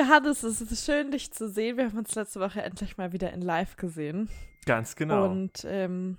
[0.00, 1.76] Johannes, es ist schön, dich zu sehen.
[1.76, 4.30] Wir haben uns letzte Woche endlich mal wieder in Live gesehen.
[4.64, 5.26] Ganz genau.
[5.26, 6.16] Und ähm,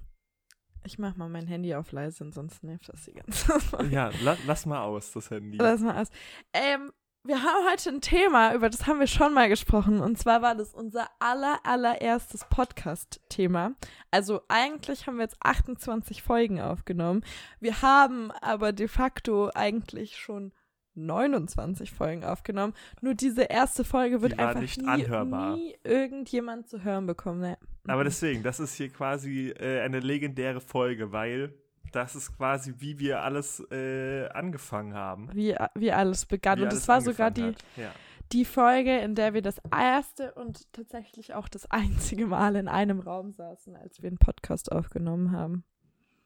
[0.84, 3.92] ich mach mal mein Handy auf leise, ansonsten nervt das die ganze Zeit.
[3.92, 5.58] ja, la lass mal aus, das Handy.
[5.58, 6.10] Lass mal aus.
[6.54, 6.92] Ähm,
[7.24, 10.00] wir haben heute ein Thema, über das haben wir schon mal gesprochen.
[10.00, 13.74] Und zwar war das unser aller, allererstes Podcast-Thema.
[14.12, 17.26] Also eigentlich haben wir jetzt 28 Folgen aufgenommen.
[17.60, 20.52] Wir haben aber de facto eigentlich schon
[20.96, 22.74] 29 Folgen aufgenommen.
[23.02, 25.56] Nur diese erste Folge wird Die einfach nicht nie, anhörbar.
[25.56, 27.42] nie irgendjemand zu hören bekommen.
[27.42, 27.58] Ne?
[27.88, 31.54] Aber deswegen, das ist hier quasi äh, eine legendäre Folge, weil
[31.92, 35.30] das ist quasi, wie wir alles äh, angefangen haben.
[35.34, 36.60] Wie, wie alles begann.
[36.60, 37.54] Wie Und es war sogar die.
[37.76, 37.92] Ja.
[38.32, 43.00] die Folge, in der wir das erste und tatsächlich auch das einzige Mal in einem
[43.00, 45.64] Raum saßen, als wir einen Podcast aufgenommen haben.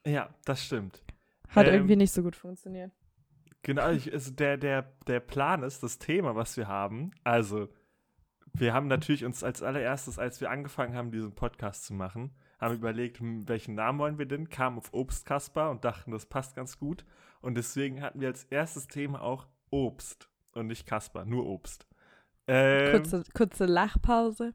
[0.05, 1.03] ja, das stimmt.
[1.49, 2.91] Hat Ähm, irgendwie nicht so gut funktioniert.
[3.65, 7.67] Genau, ich, also der, der, der Plan ist, das Thema, was wir haben, also
[8.53, 12.75] wir haben natürlich uns als allererstes, als wir angefangen haben, diesen Podcast zu machen, haben
[12.75, 16.77] überlegt, hm, welchen Namen wollen wir denn, kamen auf Obstkasper und dachten, das passt ganz
[16.77, 17.05] gut.
[17.41, 21.87] Und deswegen hatten wir als erstes Thema auch Obst und nicht Kasper, nur Obst.
[22.45, 24.53] Ähm, Kurze, kurze Lachpause.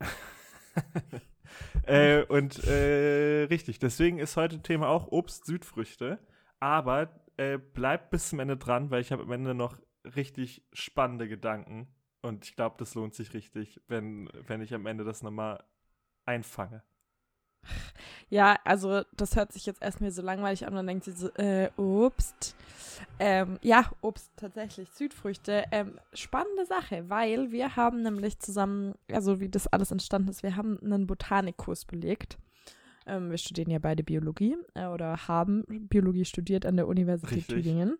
[1.84, 6.18] äh, und äh, richtig, deswegen ist heute Thema auch Obst, Südfrüchte.
[6.58, 9.78] Aber äh, bleibt bis zum Ende dran, weil ich habe am Ende noch
[10.16, 11.88] richtig spannende Gedanken.
[12.20, 15.64] Und ich glaube, das lohnt sich richtig, wenn, wenn ich am Ende das nochmal
[16.26, 16.82] einfange.
[18.30, 20.74] Ja, also das hört sich jetzt erstmal so langweilig an.
[20.74, 22.54] Dann denkt sie so, äh, Obst.
[23.18, 25.64] Ähm, ja, Obst tatsächlich, Südfrüchte.
[25.70, 30.56] Ähm, spannende Sache, weil wir haben nämlich zusammen, also wie das alles entstanden ist, wir
[30.56, 32.38] haben einen Botanikkurs belegt.
[33.08, 37.64] Ähm, wir studieren ja beide Biologie äh, oder haben Biologie studiert an der Universität Richtig.
[37.64, 37.98] Tübingen.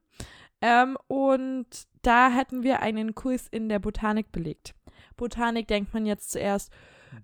[0.60, 1.66] Ähm, und
[2.02, 4.74] da hätten wir einen Kurs in der Botanik belegt.
[5.16, 6.72] Botanik denkt man jetzt zuerst,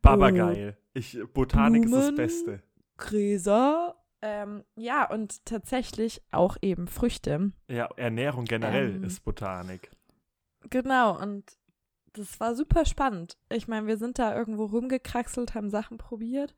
[0.02, 0.76] Babageil.
[0.94, 2.06] Ich, Botanik ist Blumen.
[2.06, 2.62] das Beste.
[2.96, 3.96] Gräser.
[4.22, 7.52] Ähm, ja, und tatsächlich auch eben Früchte.
[7.68, 9.04] Ja, Ernährung generell Ähm.
[9.04, 9.90] ist Botanik.
[10.70, 11.44] Genau, und
[12.14, 13.36] das war super spannend.
[13.50, 16.54] Ich meine, wir sind da irgendwo rumgekraxelt, haben Sachen probiert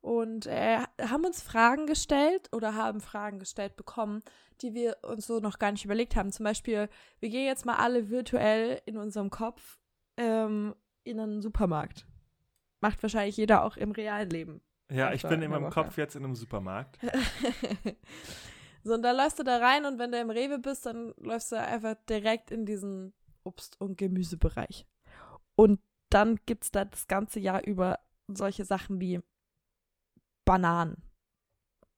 [0.00, 4.22] und äh, haben uns Fragen gestellt oder haben Fragen gestellt bekommen,
[4.60, 6.32] die wir uns so noch gar nicht überlegt haben.
[6.32, 6.88] Zum Beispiel,
[7.20, 9.78] wir gehen jetzt mal alle virtuell in unserem Kopf
[10.16, 12.06] ähm, in einen Supermarkt.
[12.80, 14.60] Macht wahrscheinlich jeder auch im realen Leben.
[14.90, 15.82] Ja, ich bin in meinem Woche.
[15.82, 16.98] Kopf jetzt in einem Supermarkt.
[18.84, 21.52] so, und da läufst du da rein und wenn du im Rewe bist, dann läufst
[21.52, 23.12] du einfach direkt in diesen
[23.44, 24.86] Obst- und Gemüsebereich.
[25.56, 27.98] Und dann gibt es da das ganze Jahr über
[28.28, 29.20] solche Sachen wie
[30.48, 31.02] Bananen.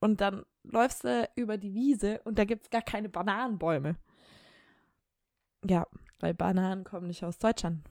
[0.01, 3.97] Und dann läufst du über die Wiese und da gibt es gar keine Bananenbäume.
[5.65, 5.87] Ja,
[6.19, 7.89] weil Bananen kommen nicht aus Deutschland.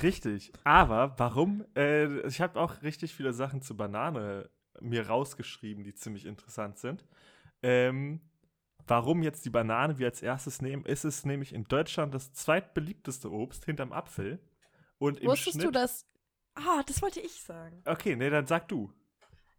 [0.00, 0.52] Richtig.
[0.62, 1.64] Aber warum?
[1.74, 4.50] Äh, ich habe auch richtig viele Sachen zu Banane
[4.80, 7.04] mir rausgeschrieben, die ziemlich interessant sind.
[7.62, 8.20] Ähm,
[8.86, 13.30] warum jetzt die Banane wir als erstes nehmen, ist es nämlich in Deutschland das zweitbeliebteste
[13.32, 14.38] Obst hinterm Apfel.
[14.98, 15.66] Und im Wusstest Schnitt.
[15.66, 16.06] du das?
[16.54, 17.82] Ah, das wollte ich sagen.
[17.84, 18.92] Okay, nee, dann sag du.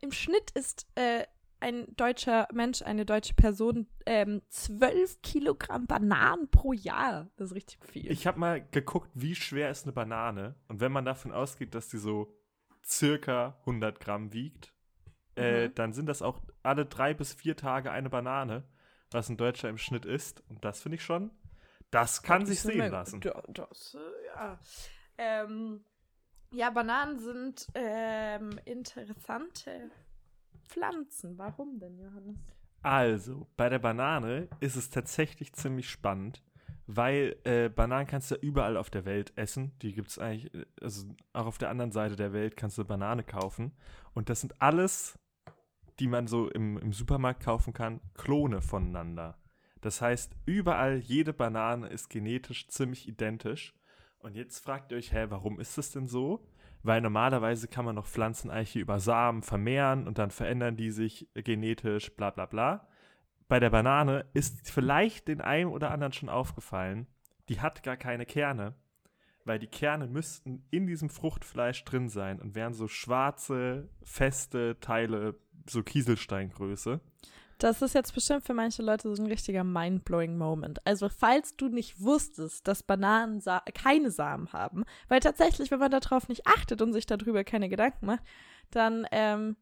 [0.04, 1.24] Im Schnitt ist äh,
[1.62, 7.30] ein deutscher Mensch, eine deutsche Person, ähm, 12 Kilogramm Bananen pro Jahr.
[7.38, 8.12] Das ist richtig viel.
[8.12, 10.56] Ich habe mal geguckt, wie schwer ist eine Banane.
[10.68, 12.36] Und wenn man davon ausgeht, dass die so
[12.86, 14.74] circa 100 Gramm wiegt,
[15.38, 15.76] äh, Mhm.
[15.76, 18.66] dann sind das auch alle drei bis vier Tage eine Banane,
[19.12, 20.44] was ein Deutscher im Schnitt isst.
[20.50, 21.32] Und das finde ich schon,
[21.92, 23.22] das kann Das sich sehen lassen.
[23.22, 23.98] Da, das,
[24.36, 24.60] ja.
[25.18, 25.86] Ähm,
[26.54, 29.92] ja, Bananen sind ähm, interessante
[30.68, 31.38] Pflanzen.
[31.38, 32.38] Warum denn, Johannes?
[32.82, 36.44] Also, bei der Banane ist es tatsächlich ziemlich spannend,
[36.86, 39.72] weil äh, Bananen kannst du überall auf der Welt essen.
[39.82, 42.86] Die gibt es eigentlich, äh, also auch auf der anderen Seite der Welt kannst du
[42.86, 43.72] Banane kaufen.
[44.14, 45.18] Und das sind alles,
[46.00, 49.38] die man so im, im Supermarkt kaufen kann, Klone voneinander.
[49.82, 53.74] Das heißt, überall jede Banane ist genetisch ziemlich identisch.
[54.24, 56.48] Und jetzt fragt ihr euch, hä, warum ist das denn so?
[56.82, 60.92] Weil normalerweise kann man noch Pflanzen eigentlich hier über Samen vermehren und dann verändern die
[60.92, 62.88] sich genetisch, bla bla bla.
[63.50, 67.06] Bei der Banane ist vielleicht den einen oder anderen schon aufgefallen,
[67.50, 68.76] die hat gar keine Kerne,
[69.44, 75.36] weil die Kerne müssten in diesem Fruchtfleisch drin sein und wären so schwarze, feste Teile,
[75.70, 77.02] so Kieselsteingröße.
[77.64, 80.86] Das ist jetzt bestimmt für manche Leute so ein richtiger mind-blowing Moment.
[80.86, 85.90] Also, falls du nicht wusstest, dass Bananen sa keine Samen haben, weil tatsächlich, wenn man
[85.90, 88.24] darauf nicht achtet und sich darüber keine Gedanken macht,
[88.70, 89.56] dann, ähm,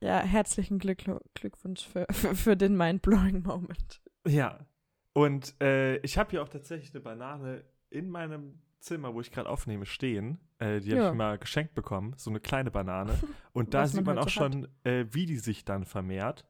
[0.00, 1.04] ja, herzlichen Glück
[1.34, 4.00] Glückwunsch für, für, für den mind-blowing Moment.
[4.26, 4.66] Ja.
[5.12, 9.48] Und äh, ich habe hier auch tatsächlich eine Banane in meinem Zimmer, wo ich gerade
[9.50, 10.38] aufnehme, stehen.
[10.58, 11.08] Äh, die habe Ja.
[11.10, 13.18] ich mal geschenkt bekommen, so eine kleine Banane.
[13.52, 16.46] Und da Was man sieht man halt auch schon, äh, wie die sich dann vermehrt.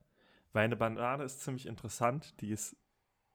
[0.56, 2.40] Weil eine Banane ist ziemlich interessant.
[2.40, 2.78] Die ist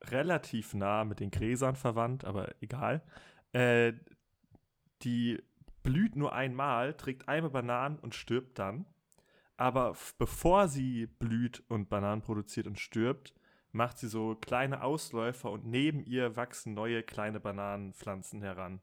[0.06, 3.04] relativ nah mit den Gräsern verwandt, aber egal.
[3.52, 3.94] Äh,
[5.04, 5.40] die
[5.84, 8.88] blüht nur einmal, trägt einmal Bananen und stirbt dann.
[9.56, 13.36] Aber bevor sie blüht und Bananen produziert und stirbt,
[13.72, 18.82] macht sie so kleine Ausläufer und neben ihr wachsen neue kleine Bananenpflanzen heran.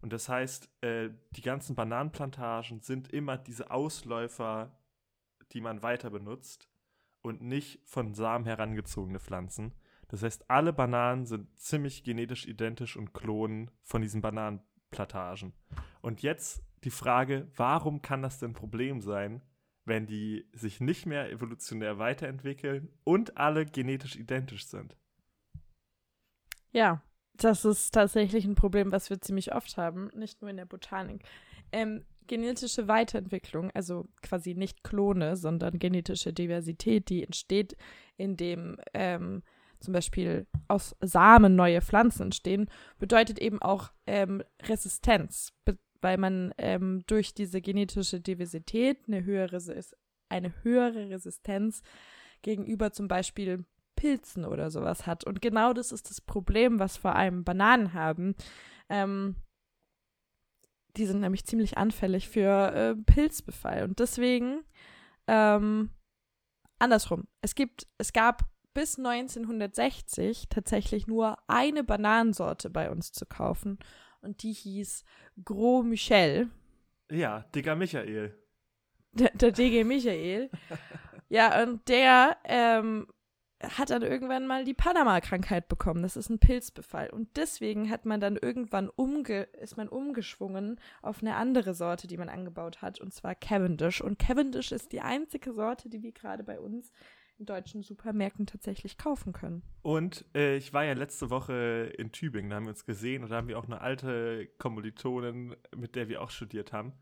[0.00, 4.74] Und das heißt, äh, die ganzen Bananenplantagen sind immer diese Ausläufer,
[5.52, 6.69] die man weiter benutzt
[7.22, 9.72] und nicht von Samen herangezogene Pflanzen.
[10.08, 15.52] Das heißt, alle Bananen sind ziemlich genetisch identisch und Klonen von diesen Bananenplantagen.
[16.00, 19.42] Und jetzt die Frage, warum kann das denn ein Problem sein,
[19.84, 24.96] wenn die sich nicht mehr evolutionär weiterentwickeln und alle genetisch identisch sind?
[26.72, 27.02] Ja,
[27.34, 31.22] das ist tatsächlich ein Problem, was wir ziemlich oft haben, nicht nur in der Botanik.
[31.72, 37.76] Ähm, genetische Weiterentwicklung, also quasi nicht Klone, sondern genetische Diversität, die entsteht,
[38.16, 39.42] indem ähm,
[39.80, 45.52] zum Beispiel aus Samen neue Pflanzen entstehen, bedeutet eben auch ähm, Resistenz,
[46.00, 49.58] weil man ähm, durch diese genetische Diversität eine höhere,
[50.28, 51.82] eine höhere Resistenz
[52.42, 53.64] gegenüber zum Beispiel
[53.96, 55.24] Pilzen oder sowas hat.
[55.24, 58.36] Und genau das ist das Problem, was vor allem Bananen haben.
[58.88, 59.34] Ähm,
[60.96, 63.84] die sind nämlich ziemlich anfällig für äh, Pilzbefall.
[63.84, 64.64] Und deswegen,
[65.26, 65.90] ähm,
[66.78, 68.44] andersrum, es gibt, es gab
[68.74, 73.78] bis 1960 tatsächlich nur eine Bananensorte bei uns zu kaufen.
[74.20, 75.04] Und die hieß
[75.44, 76.48] Gros Michel.
[77.10, 78.36] Ja, Digger Michael.
[79.12, 80.50] Der, der DG Michael.
[81.28, 83.06] ja, und der ähm,
[83.62, 86.02] hat dann irgendwann mal die Panama-Krankheit bekommen.
[86.02, 87.10] Das ist ein Pilzbefall.
[87.10, 92.16] Und deswegen hat man dann irgendwann umge ist man umgeschwungen auf eine andere Sorte, die
[92.16, 94.00] man angebaut hat, und zwar Cavendish.
[94.00, 96.92] Und Cavendish ist die einzige Sorte, die wir gerade bei uns
[97.38, 99.62] in deutschen Supermärkten tatsächlich kaufen können.
[99.82, 103.30] Und äh, ich war ja letzte Woche in Tübingen, da haben wir uns gesehen und
[103.30, 106.92] da haben wir auch eine alte Kommilitonin, mit der wir auch studiert haben.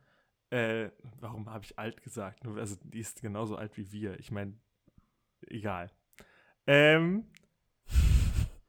[0.50, 0.90] Äh,
[1.20, 2.46] warum habe ich alt gesagt?
[2.46, 4.18] Also die ist genauso alt wie wir.
[4.20, 4.54] Ich meine,
[5.46, 5.90] egal.
[6.68, 7.24] Ähm,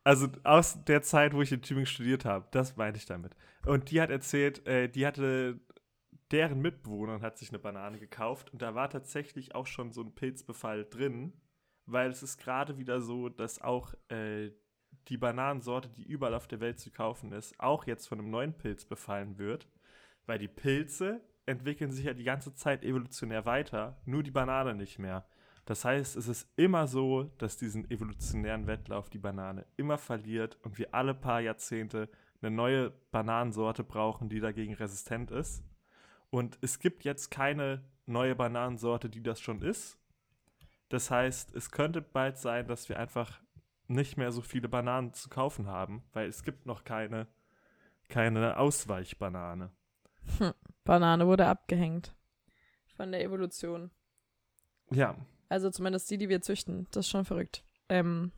[0.03, 3.35] also aus der Zeit, wo ich in Tübingen studiert habe, das meinte ich damit.
[3.65, 5.59] Und die hat erzählt, äh, die hatte
[6.31, 10.13] deren Mitbewohnerin hat sich eine Banane gekauft und da war tatsächlich auch schon so ein
[10.13, 11.33] Pilzbefall drin,
[11.85, 14.51] weil es ist gerade wieder so, dass auch äh,
[15.07, 18.53] die Bananensorte, die überall auf der Welt zu kaufen ist, auch jetzt von einem neuen
[18.53, 19.67] Pilz befallen wird,
[20.25, 24.99] weil die Pilze entwickeln sich ja die ganze Zeit evolutionär weiter, nur die Banane nicht
[24.99, 25.27] mehr.
[25.69, 30.79] Das heißt, es ist immer so, dass diesen evolutionären Wettlauf die Banane immer verliert und
[30.79, 32.09] wir alle paar Jahrzehnte
[32.41, 35.63] eine neue Bananensorte brauchen, die dagegen resistent ist.
[36.31, 39.99] Und es gibt jetzt keine neue Bananensorte, die das schon ist.
[40.89, 43.39] Das heißt, es könnte bald sein, dass wir einfach
[43.87, 47.27] nicht mehr so viele Bananen zu kaufen haben, weil es gibt noch keine,
[48.07, 49.69] keine Ausweichbanane.
[50.39, 50.53] Hm.
[50.83, 52.15] Banane wurde abgehängt
[52.87, 53.91] von der Evolution.
[54.89, 55.15] Ja,
[55.49, 56.87] Also zumindest die, die wir züchten.
[56.91, 57.63] Das ist schon verrückt.
[57.89, 58.31] Ähm,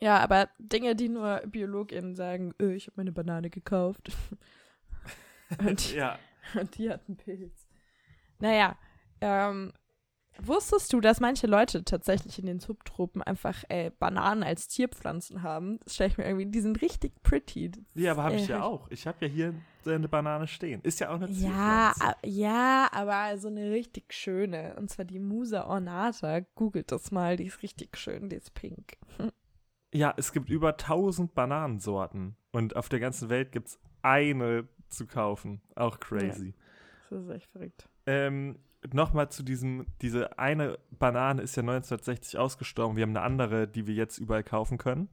[0.00, 4.10] ja, aber Dinge, die nur BiologInnen sagen, öh, ich habe meine Banane gekauft.
[5.58, 6.18] und, ja.
[6.60, 7.68] und die hat einen Pilz.
[8.40, 8.76] Naja,
[9.20, 9.72] ähm,
[10.40, 15.78] wusstest du, dass manche Leute tatsächlich in den Subtropen einfach äh, Bananen als Tierpflanzen haben?
[15.84, 17.70] Das stelle ich mir irgendwie, die sind richtig pretty.
[17.70, 18.88] Das Ja, aber habe ich ja auch.
[18.90, 19.54] Ich habe ja hier
[19.86, 20.80] eine Banane stehen.
[20.82, 22.02] Ist ja auch eine Ja, Zierpflanze.
[22.04, 24.74] a- ja, aber so eine richtig schöne.
[24.76, 26.40] Und zwar die Musa ornata.
[26.54, 28.96] Googelt das mal, die ist richtig schön, die ist pink.
[29.94, 35.06] Ja, es gibt über 1000 Bananensorten und auf der ganzen Welt gibt es eine zu
[35.06, 35.60] kaufen.
[35.76, 36.54] Auch crazy.
[37.10, 37.90] Das ist echt verrückt.
[38.06, 38.58] Ähm,
[38.92, 42.96] Nochmal zu diesem, diese eine Banane ist ja 1960 ausgestorben.
[42.96, 45.08] Wir haben eine andere, die wir jetzt überall kaufen können.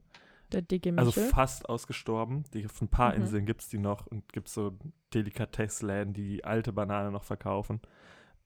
[0.51, 1.29] Der dicke Also Michel.
[1.29, 2.43] fast ausgestorben.
[2.53, 3.21] Die, auf ein paar Mhm.
[3.21, 4.77] Inseln gibt es die noch und gibt so
[5.13, 7.79] Delikatessläden, die die alte Banane noch verkaufen.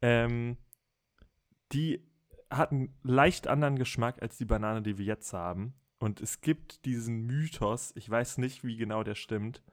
[0.01, 0.57] Ähm,
[1.71, 2.05] die
[2.49, 5.73] hat einen leicht anderen Geschmack als die Banane, die wir jetzt haben.
[5.99, 9.63] Und es gibt diesen Mythos, ich weiß nicht, wie genau der stimmt.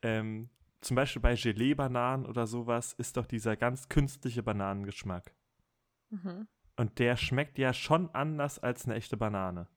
[0.00, 0.48] Ähm,
[0.84, 5.34] zum Beispiel bei Gelee-Bananen oder sowas ist doch dieser ganz künstliche Bananengeschmack.
[6.10, 6.46] mhm.
[6.76, 9.68] Und der schmeckt ja schon anders als eine echte Banane.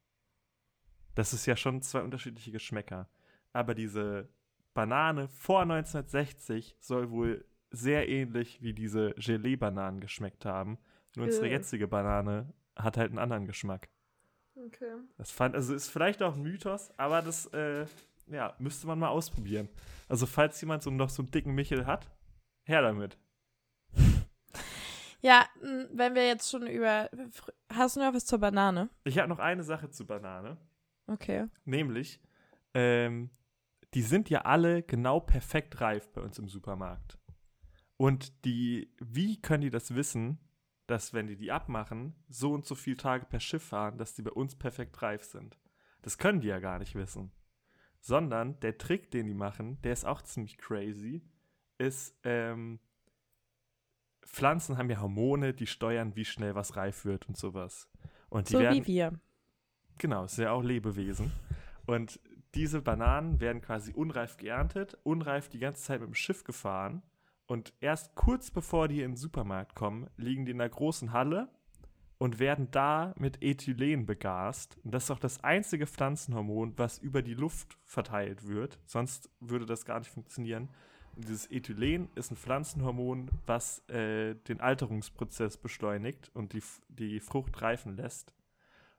[1.14, 3.08] Das ist ja schon zwei unterschiedliche Geschmäcker.
[3.54, 4.30] Aber diese
[4.74, 10.80] Banane vor 1960 soll wohl sehr ähnlich wie diese Gelee-Bananen geschmeckt haben.
[11.16, 11.52] Nur unsere Äh.
[11.52, 13.90] jetzige Banane hat halt einen anderen Geschmack.
[14.56, 14.96] Okay.
[15.18, 17.86] Das fand, also ist vielleicht auch ein Mythos, aber das äh,
[18.30, 19.70] ja, müsste man mal ausprobieren.
[20.08, 22.10] Also falls jemand so noch so einen dicken Michel hat,
[22.64, 23.18] her damit.
[25.22, 25.48] Ja,
[25.92, 27.10] wenn wir jetzt schon über.
[27.74, 28.90] Hast du noch was zur Banane?
[29.04, 30.58] Ich habe noch eine Sache zu Banane.
[31.08, 31.48] Okay.
[31.66, 32.22] Nämlich,
[32.74, 33.32] ähm,
[33.94, 37.18] die sind ja alle genau perfekt reif bei uns im Supermarkt.
[37.98, 40.38] Und die, wie können die das wissen,
[40.86, 44.22] dass wenn die die abmachen, so und so viele Tage per Schiff fahren, dass die
[44.22, 45.58] bei uns perfekt reif sind?
[46.04, 47.32] Das können die ja gar nicht wissen.
[48.00, 51.22] Sondern der Trick, den die machen, der ist auch ziemlich crazy,
[51.78, 52.80] ist, ähm,
[54.26, 57.90] Pflanzen haben ja Hormone, die steuern, wie schnell was reif wird und sowas.
[58.30, 59.14] Und die so werden, wie wir.
[59.98, 61.32] Genau, ist ja auch Lebewesen.
[61.86, 62.20] Und
[62.54, 67.02] diese Bananen werden quasi unreif geerntet, unreif die ganze Zeit mit dem Schiff gefahren.
[67.46, 71.50] Und erst kurz bevor die in den Supermarkt kommen, liegen die in einer großen Halle
[72.18, 74.78] und werden da mit Ethylen begast.
[74.84, 78.80] Und das ist auch das einzige Pflanzenhormon, was über die Luft verteilt wird.
[78.86, 80.70] Sonst würde das gar nicht funktionieren.
[81.16, 87.62] Und dieses Ethylen ist ein Pflanzenhormon, was äh, den Alterungsprozess beschleunigt und die, die Frucht
[87.62, 88.34] reifen lässt.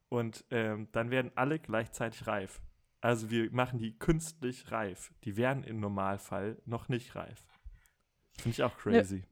[0.08, 2.60] Und ähm, dann werden alle gleichzeitig reif.
[3.00, 5.12] Also wir machen die künstlich reif.
[5.24, 7.44] Die werden im Normalfall noch nicht reif.
[8.32, 9.24] Finde ich auch crazy.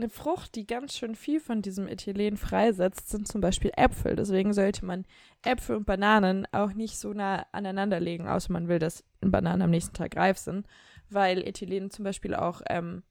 [0.00, 4.16] Eine Frucht, die ganz schön viel von diesem Ethylen freisetzt, sind zum Beispiel Äpfel.
[4.16, 5.04] Deswegen sollte man
[5.42, 9.68] Äpfel und Bananen auch nicht so nah aneinander legen, außer man will, dass Bananen am
[9.68, 10.66] nächsten Tag reif sind,
[11.10, 13.02] weil Ethylen zum Beispiel auch ähm,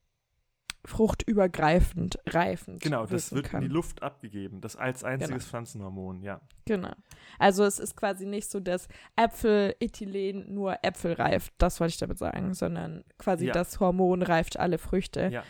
[0.84, 2.82] fruchtübergreifend reifend.
[2.82, 3.62] Genau, das wird kann.
[3.62, 4.60] in die Luft abgegeben.
[4.60, 5.46] Das als einziges genau.
[5.48, 6.42] Pflanzenhormon, ja.
[6.66, 6.94] Genau.
[7.38, 12.18] Also es ist quasi nicht so, dass Äpfelethylen nur Äpfel reift, das wollte ich damit
[12.18, 13.54] sagen, sondern quasi ja.
[13.54, 15.30] das Hormon reift alle Früchte.
[15.32, 15.44] Ja.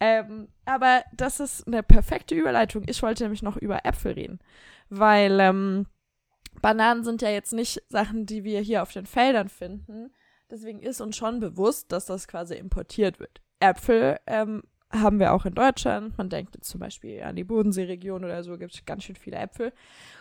[0.00, 2.84] Ähm, aber das ist eine perfekte Überleitung.
[2.86, 4.40] Ich wollte nämlich noch über Äpfel reden,
[4.88, 5.86] weil ähm,
[6.62, 10.12] Bananen sind ja jetzt nicht Sachen, die wir hier auf den Feldern finden.
[10.50, 13.40] Deswegen ist uns schon bewusst, dass das quasi importiert wird.
[13.60, 16.16] Äpfel ähm, haben wir auch in Deutschland.
[16.18, 19.36] Man denkt jetzt zum Beispiel an die Bodenseeregion oder so, gibt es ganz schön viele
[19.36, 19.72] Äpfel.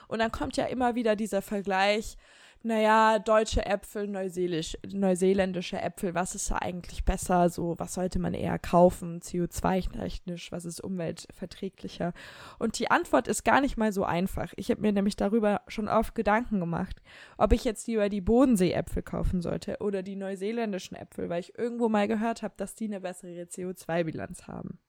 [0.08, 2.18] Und dann kommt ja immer wieder dieser Vergleich,
[2.62, 7.50] naja, deutsche Äpfel, neuseeländische Äpfel, was ist da eigentlich besser?
[7.50, 9.22] So, was sollte man eher kaufen?
[9.22, 12.12] CO2-technisch, was ist umweltverträglicher?
[12.58, 14.52] Und die Antwort ist gar nicht mal so einfach.
[14.58, 17.02] Ich habe mir nämlich darüber schon oft Gedanken gemacht,
[17.38, 21.88] ob ich jetzt lieber die Bodensee-Äpfel kaufen sollte oder die neuseeländischen Äpfel, weil ich irgendwo
[21.88, 24.80] mal gehört habe, dass die eine bessere CO2-Bilanz haben.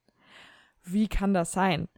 [0.83, 1.89] Wie kann das sein?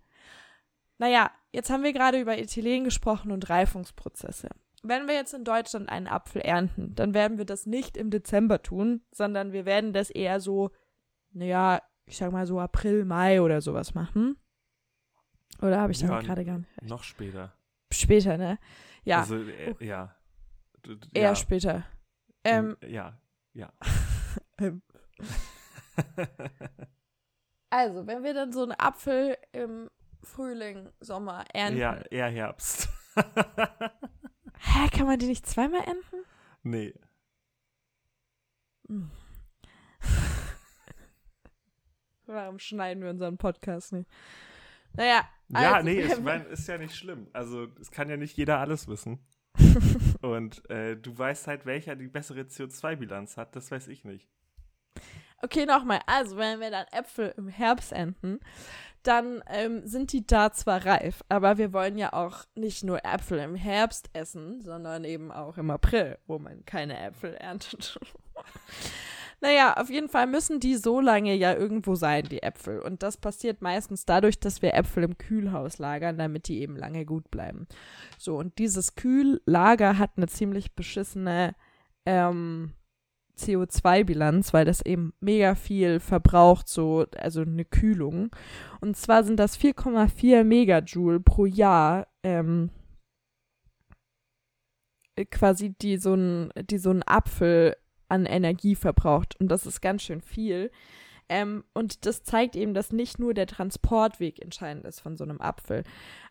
[0.99, 4.51] Naja, jetzt haben wir gerade über Ethylen gesprochen und Reifungsprozesse
[4.83, 8.63] wenn wir jetzt in Deutschland einen Apfel ernten, dann werden wir das nicht im Dezember
[8.63, 10.71] tun, sondern wir werden das eher so,
[11.33, 14.37] naja, ich sag mal so April, Mai oder sowas machen.
[15.61, 16.91] Oder habe ich ja, damit gerade gar nicht recht?
[16.91, 17.53] Noch später.
[17.93, 18.59] Später, ne?
[19.05, 19.21] Ja.
[19.21, 20.17] Also, äh, ja.
[20.85, 21.37] D eher ja.
[21.37, 21.85] später.
[22.45, 23.19] Ähm, ja,
[23.53, 23.73] ja.
[27.73, 29.89] Also, wenn wir dann so einen Apfel im
[30.23, 31.81] Frühling, Sommer ernten.
[31.81, 32.91] Ja, eher Herbst.
[34.65, 36.25] Hä, kann man die nicht zweimal enden?
[36.63, 36.95] Nee.
[38.87, 39.11] Hm.
[42.27, 44.09] Warum schneiden wir unseren Podcast nicht?
[44.95, 45.29] Naja.
[45.49, 47.27] Ja, also, nee, ich meine, ist ja nicht schlimm.
[47.33, 49.19] Also, es kann ja nicht jeder alles wissen.
[50.23, 54.29] Und äh, du weißt halt, welcher die bessere CO2-Bilanz hat, das weiß ich nicht.
[55.43, 56.01] Okay, nochmal.
[56.07, 58.39] Also, wenn wir dann Äpfel im Herbst enden,
[59.03, 63.39] dann ähm, sind die da zwar reif, aber wir wollen ja auch nicht nur Äpfel
[63.41, 67.99] im Herbst essen, sondern eben auch im April, wo man keine Äpfel erntet.
[69.41, 72.79] naja, auf jeden Fall müssen die so lange ja irgendwo sein, die Äpfel.
[72.79, 77.05] Und das passiert meistens dadurch, dass wir Äpfel im Kühlhaus lagern, damit die eben lange
[77.05, 77.67] gut bleiben.
[78.19, 81.57] So, und dieses Kühllager hat eine ziemlich beschissene
[82.07, 82.73] ähm,
[83.43, 88.31] CO2-Bilanz, weil das eben mega viel verbraucht, so, also eine Kühlung.
[88.81, 92.71] Und zwar sind das 4,4 Megajoule pro Jahr, ähm,
[95.31, 97.77] quasi, die so ein, die so ein Apfel
[98.09, 99.39] an Energie verbraucht.
[99.41, 100.71] Und das ist ganz schön viel.
[101.29, 105.41] Ähm, und das zeigt eben, dass nicht nur der Transportweg entscheidend ist von so einem
[105.41, 105.85] Apfel.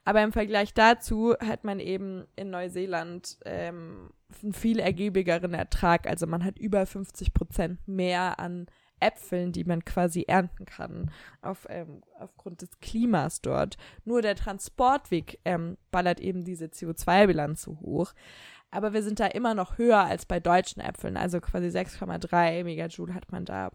[0.05, 4.09] Aber im Vergleich dazu hat man eben in Neuseeland ähm,
[4.41, 6.07] einen viel ergiebigeren Ertrag.
[6.07, 8.67] Also man hat über 50 Prozent mehr an
[9.01, 13.77] Äpfeln, die man quasi ernten kann, auf, ähm, aufgrund des Klimas dort.
[14.05, 18.13] Nur der Transportweg ähm, ballert eben diese CO2-Bilanz so hoch.
[18.69, 21.17] Aber wir sind da immer noch höher als bei deutschen Äpfeln.
[21.17, 23.71] Also quasi 6,3 Megajoule hat man da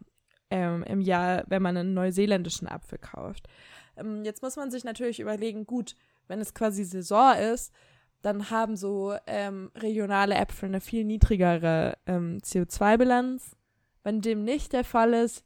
[0.50, 3.49] ähm, im Jahr, wenn man einen neuseeländischen Apfel kauft.
[3.97, 5.95] Ähm, jetzt muss man sich natürlich überlegen, gut,
[6.29, 7.73] wenn es quasi Saison ist,
[8.23, 13.57] dann haben so ähm, regionale Äpfel eine viel niedrigere ähm, CO2-Bilanz.
[14.03, 15.45] Wenn dem nicht der Fall ist,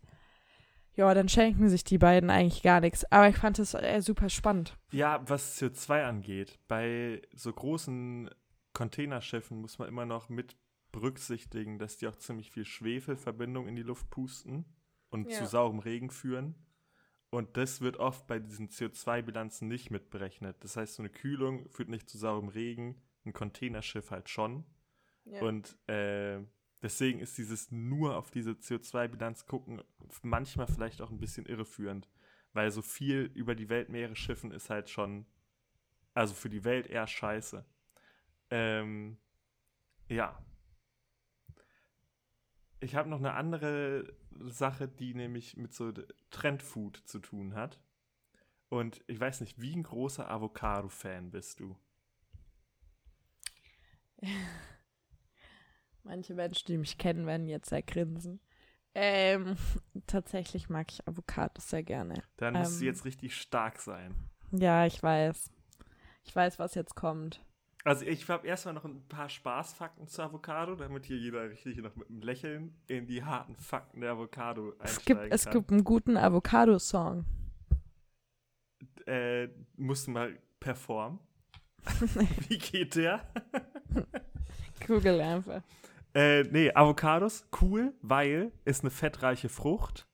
[0.95, 3.11] ja, dann schenken sich die beiden eigentlich gar nichts.
[3.11, 4.77] Aber ich fand es äh, super spannend.
[4.93, 8.31] Ja, was CO2 angeht, bei so großen
[8.73, 10.57] Containerschiffen muss man immer noch mit
[10.93, 14.65] berücksichtigen, dass die auch ziemlich viel Schwefelverbindung in die Luft pusten
[15.11, 15.39] und Ja.
[15.39, 16.55] zu saurem Regen führen.
[17.31, 20.57] Und das wird oft bei diesen CO2-Bilanzen nicht mitberechnet.
[20.65, 24.65] Das heißt, so eine Kühlung führt nicht zu saurem Regen, ein Containerschiff halt schon.
[25.25, 25.43] Ja.
[25.43, 26.41] Und äh,
[26.83, 29.83] deswegen ist dieses nur auf diese CO2-Bilanz gucken
[30.23, 32.09] manchmal vielleicht auch ein bisschen irreführend,
[32.53, 35.27] weil so viel über die Weltmeere schiffen ist halt schon,
[36.15, 37.65] also für die Welt eher scheiße.
[38.51, 39.19] Ähm,
[40.09, 40.37] ja.
[42.81, 45.93] Ich habe noch eine andere Sache, die nämlich mit so
[46.31, 47.81] Trendfood zu tun hat.
[48.69, 51.77] Und ich weiß nicht, wie ein großer Avocado-Fan bist du?
[56.03, 58.41] Manche Menschen, die mich kennen, werden jetzt sehr grinsen.
[58.95, 59.57] Ähm,
[60.07, 62.23] tatsächlich mag ich Avocados sehr gerne.
[62.37, 62.87] Dann musst du Ähm.
[62.87, 64.15] jetzt richtig stark sein.
[64.53, 65.51] Ja, ich weiß.
[66.25, 67.45] Ich weiß, was jetzt kommt.
[67.85, 71.97] Also ich habe erstmal noch ein paar Spaßfakten zu Avocado, damit hier jeder richtig noch
[71.97, 75.53] mit einem Lächeln in die harten Fakten der Avocado einsteigen Es gibt, es kann.
[75.55, 77.25] gibt einen guten Avocado-Song.
[79.07, 81.21] Äh, musst du mal performen.
[82.49, 83.27] Wie geht der?
[84.87, 85.63] Google einfach.
[86.13, 90.07] Äh, nee, Avocados, cool, weil ist eine fettreiche Frucht.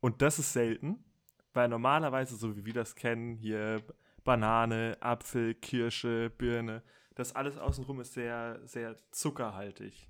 [0.00, 1.04] Und das ist selten.
[1.52, 3.82] Weil normalerweise, so wie wir das kennen, hier
[4.24, 6.82] Banane, Apfel, Kirsche, Birne,
[7.14, 10.08] das alles außenrum ist sehr, sehr zuckerhaltig.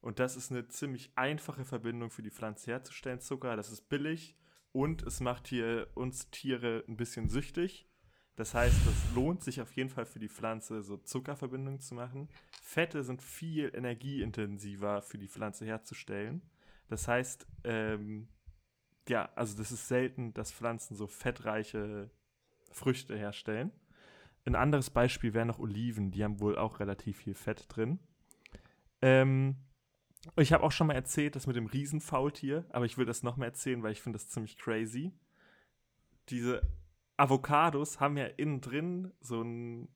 [0.00, 3.56] Und das ist eine ziemlich einfache Verbindung für die Pflanze herzustellen, Zucker.
[3.56, 4.34] Das ist billig
[4.72, 7.86] und es macht hier uns Tiere ein bisschen süchtig.
[8.36, 12.30] Das heißt, es lohnt sich auf jeden Fall für die Pflanze, so Zuckerverbindungen zu machen.
[12.62, 16.40] Fette sind viel energieintensiver für die Pflanze herzustellen.
[16.88, 18.28] Das heißt, ähm,
[19.08, 22.10] ja, also das ist selten, dass Pflanzen so fettreiche
[22.70, 23.72] Früchte herstellen.
[24.44, 27.98] Ein anderes Beispiel wären noch Oliven, die haben wohl auch relativ viel Fett drin.
[29.02, 29.56] Ähm,
[30.36, 33.36] ich habe auch schon mal erzählt, das mit dem Riesenfaultier, aber ich will das noch
[33.36, 35.12] mal erzählen, weil ich finde das ziemlich crazy.
[36.28, 36.62] Diese
[37.16, 39.88] Avocados haben ja innen drin so einen,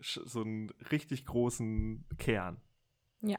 [0.00, 2.60] so einen richtig großen Kern.
[3.20, 3.38] Ja.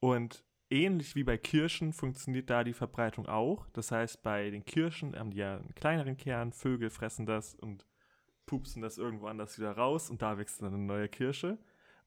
[0.00, 3.68] Und ähnlich wie bei Kirschen funktioniert da die Verbreitung auch.
[3.70, 7.86] Das heißt, bei den Kirschen haben die ja einen kleineren Kern, Vögel fressen das und
[8.48, 11.58] pupsen das irgendwo anders wieder raus und da wächst dann eine neue Kirsche.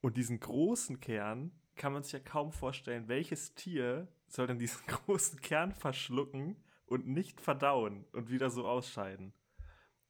[0.02, 4.86] Und diesen großen Kern kann man sich ja kaum vorstellen, welches Tier soll denn diesen
[4.88, 9.34] großen Kern verschlucken und nicht verdauen und wieder so ausscheiden.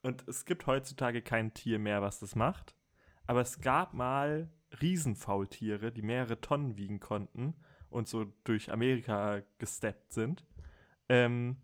[0.01, 2.75] Und es gibt heutzutage kein Tier mehr, was das macht.
[3.27, 4.49] Aber es gab mal
[4.81, 7.53] Riesenfaultiere, die mehrere Tonnen wiegen konnten
[7.89, 10.45] und so durch Amerika gesteppt sind.
[11.09, 11.57] Ähm,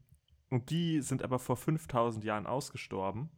[0.49, 3.29] und die sind aber vor 5000 Jahren ausgestorben.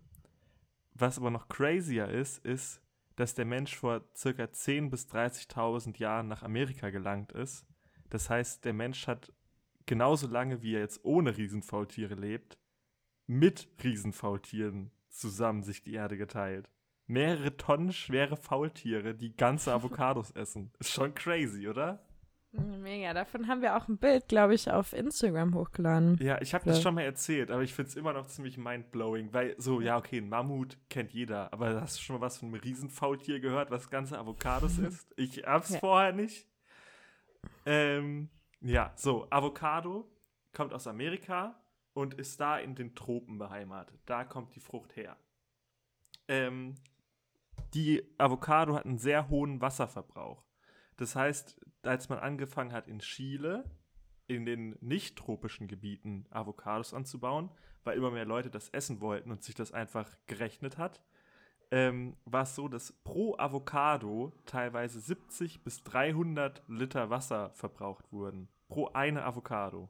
[0.99, 2.81] Was aber noch crazier ist, ist,
[3.15, 7.65] dass der Mensch vor circa 10.000 bis 30.000 Jahren nach Amerika gelangt ist.
[8.09, 9.31] Das heißt, der Mensch hat
[9.85, 12.57] genauso lange, wie er jetzt ohne Riesenfaultiere lebt,
[13.27, 16.69] mit Riesenfaultieren zusammen sich die Erde geteilt.
[17.07, 20.71] Mehrere Tonnen schwere Faultiere, die ganze Avocados essen.
[20.79, 22.05] Ist schon crazy, oder?
[22.51, 23.13] Mega.
[23.13, 26.17] Davon haben wir auch ein Bild, glaube ich, auf Instagram hochgeladen.
[26.19, 26.83] Ja, ich habe das Ja.
[26.83, 30.17] schon mal erzählt, aber ich finde es immer noch ziemlich mindblowing, weil so, ja, okay,
[30.17, 33.89] ein Mammut kennt jeder, aber hast du schon mal was von einem Riesenfaultier gehört, was
[33.91, 35.13] ganze Avocados ist?
[35.15, 35.79] Ich hab's Ja.
[35.79, 36.47] vorher nicht.
[37.67, 38.29] Ähm,
[38.61, 40.09] ja, so, Avocado
[40.53, 41.55] kommt aus Amerika
[41.93, 43.99] und ist da in den Tropen beheimatet.
[44.07, 45.17] Da kommt die Frucht her.
[46.27, 46.75] Ähm,
[47.75, 50.43] die Avocado hat einen sehr hohen Wasserverbrauch.
[50.97, 53.63] Das heißt, als man angefangen hat in Chile,
[54.27, 57.49] in den nicht tropischen Gebieten Avocados anzubauen,
[57.83, 61.01] weil immer mehr Leute das essen wollten und sich das einfach gerechnet hat,
[61.71, 68.49] ähm, war es so, dass pro Avocado teilweise 70 bis 300 Liter Wasser verbraucht wurden.
[68.67, 69.89] Pro eine Avocado.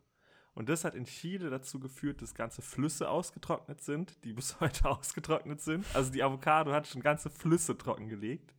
[0.53, 4.89] Und das hat in Chile dazu geführt, dass ganze Flüsse ausgetrocknet sind, die bis heute
[4.89, 5.85] ausgetrocknet sind.
[5.93, 8.53] Also die Avocado hat schon ganze Flüsse trockengelegt.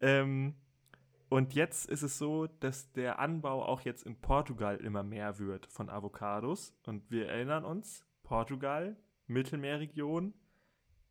[0.00, 0.54] Ähm,
[1.28, 5.66] und jetzt ist es so, dass der Anbau auch jetzt in Portugal immer mehr wird
[5.66, 6.76] von Avocados.
[6.86, 10.34] Und wir erinnern uns, Portugal, Mittelmeerregion,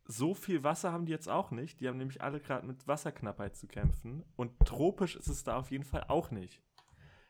[0.06, 1.80] so viel Wasser haben die jetzt auch nicht.
[1.80, 4.24] Die haben nämlich alle gerade mit Wasserknappheit zu kämpfen.
[4.36, 6.62] Und tropisch ist es da auf jeden Fall auch nicht.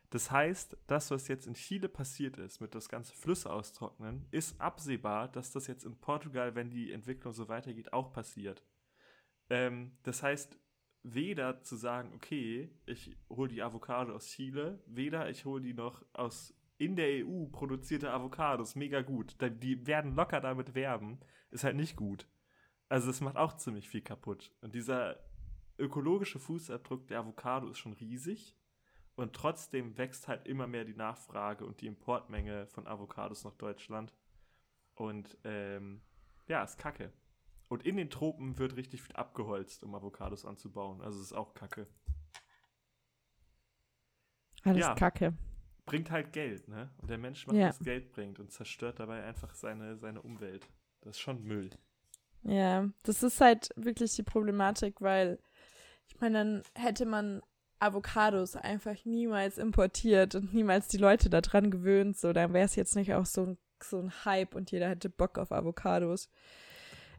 [0.10, 4.62] Das heißt, das, was jetzt in Chile passiert ist, mit das ganze Flüsse austrocknen, ist
[4.62, 8.64] absehbar, dass das jetzt in Portugal, wenn die Entwicklung so weitergeht, auch passiert.
[9.50, 10.58] Ähm, das heißt,
[11.04, 16.04] weder zu sagen, okay, ich hole die Avocado aus Chile, weder ich hole die noch
[16.14, 19.36] aus in der EU produzierte Avocados, mega gut.
[19.42, 21.20] Die werden locker damit werben,
[21.52, 22.28] ist halt nicht gut.
[22.90, 24.52] Also es macht auch ziemlich viel kaputt.
[24.62, 25.20] Und dieser
[25.78, 28.56] ökologische Fußabdruck der Avocado ist schon riesig.
[29.16, 34.14] Und trotzdem wächst halt immer mehr die Nachfrage und die Importmenge von Avocados nach Deutschland.
[34.96, 36.02] Und ähm,
[36.48, 37.14] ja, ist kacke.
[37.74, 41.02] Und in den Tropen wird richtig viel abgeholzt, um Avocados anzubauen.
[41.02, 41.88] Also es ist auch kacke.
[44.62, 45.34] Alles ja, kacke.
[45.88, 46.92] Bringt halt Geld, ne?
[47.00, 47.70] Und der Mensch macht, ja.
[47.70, 50.70] was Geld bringt und zerstört dabei einfach seine, seine Umwelt.
[51.02, 51.72] Das ist schon Müll.
[52.44, 55.40] Ja, das ist halt wirklich die Problematik, weil
[56.08, 57.42] ich meine, dann hätte man
[57.80, 62.18] Avocados einfach niemals importiert und niemals die Leute daran gewöhnt.
[62.20, 65.10] So, dann wäre es jetzt nicht auch so ein, so ein Hype und jeder hätte
[65.10, 66.30] Bock auf Avocados.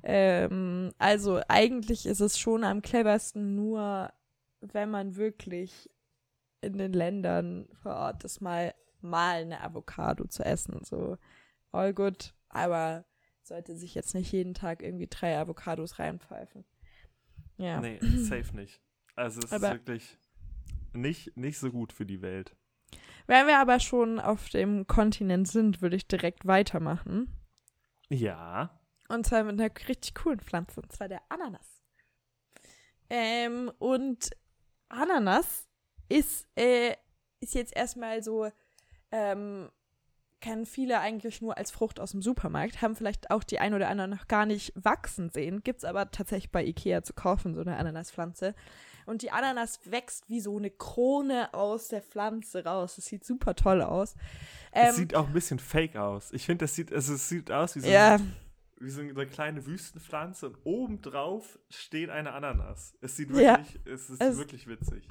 [0.07, 4.13] Ähm, also eigentlich ist es schon am cleversten nur,
[4.61, 5.91] wenn man wirklich
[6.61, 10.85] in den Ländern vor Ort ist, mal, mal eine Avocado zu essen.
[10.85, 11.17] So,
[11.73, 13.07] all good, aber
[13.43, 16.65] sollte sich jetzt nicht jeden Tag irgendwie drei Avocados reinpfeifen.
[17.57, 17.81] Ja.
[17.81, 18.83] Nee, safe nicht.
[19.17, 20.19] Also es aber ist wirklich
[20.93, 22.55] nicht, nicht so gut für die Welt.
[23.27, 27.29] Wenn wir aber schon auf dem Kontinent sind, würde ich direkt weitermachen.
[28.11, 28.79] Ja.
[29.09, 31.83] Und zwar mit einer richtig coolen Pflanze, und zwar der Ananas.
[33.11, 34.31] Ähm, und
[34.89, 35.67] Ananas
[36.09, 36.95] ist, äh,
[37.41, 38.51] ist jetzt erstmal so,
[39.11, 39.71] ähm,
[40.41, 43.89] kennen viele eigentlich nur als Frucht aus dem Supermarkt, haben vielleicht auch die ein oder
[43.89, 47.63] andere noch gar nicht wachsen sehen, gibt es aber tatsächlich bei Ikea zu kaufen, so
[47.63, 48.55] eine Ananaspflanze.
[49.07, 52.97] Und die Ananas wächst wie so eine Krone aus der Pflanze raus.
[52.97, 54.17] Das sieht super toll aus.
[54.73, 56.31] Ähm, es sieht auch ein bisschen fake aus.
[56.33, 58.15] Ich finde, das sieht, also es sieht aus wie so, ja.
[58.15, 58.27] eine,
[58.85, 62.97] wie so eine kleine Wüstenpflanze und obendrauf steht eine Ananas.
[63.01, 63.93] Es sieht wirklich, ja.
[63.93, 65.09] es ist es, wirklich witzig.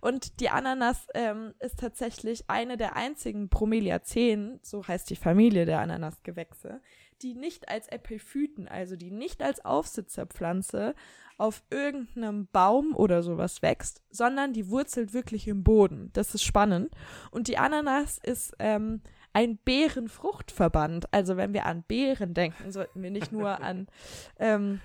[0.00, 5.80] Und die Ananas ähm, ist tatsächlich eine der einzigen Bromeliaceen, so heißt die Familie der
[5.80, 6.80] Ananasgewächse,
[7.22, 10.94] die nicht als Epiphyten, also die nicht als Aufsitzerpflanze
[11.38, 16.10] auf irgendeinem Baum oder sowas wächst, sondern die wurzelt wirklich im Boden.
[16.14, 16.90] Das ist spannend.
[17.30, 19.02] Und die Ananas ist ähm,
[19.36, 21.12] ein Beerenfruchtverband.
[21.12, 23.86] Also wenn wir an Beeren denken, sollten wir nicht nur an
[24.38, 24.80] ähm,